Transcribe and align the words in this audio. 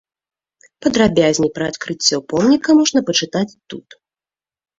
Падрабязней 0.85 1.51
пра 1.57 1.67
адкрыццё 1.73 2.17
помніка 2.33 2.69
можна 2.79 2.99
пачытаць 3.11 3.53
тут. 3.69 3.87